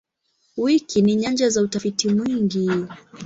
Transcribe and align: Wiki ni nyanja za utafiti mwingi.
Wiki 0.57 1.01
ni 1.01 1.15
nyanja 1.15 1.49
za 1.49 1.61
utafiti 1.61 2.09
mwingi. 2.09 2.69